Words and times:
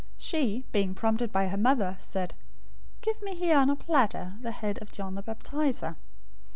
014:008 0.03 0.07
She, 0.17 0.65
being 0.71 0.95
prompted 0.95 1.31
by 1.31 1.47
her 1.49 1.57
mother, 1.59 1.95
said, 1.99 2.33
"Give 3.01 3.21
me 3.21 3.35
here 3.35 3.55
on 3.59 3.69
a 3.69 3.75
platter 3.75 4.33
the 4.41 4.49
head 4.51 4.79
of 4.81 4.91
John 4.91 5.13
the 5.13 5.21
Baptizer." 5.21 5.95